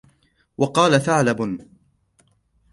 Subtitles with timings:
[0.57, 1.61] وَقَالَ ثَعْلَبٌ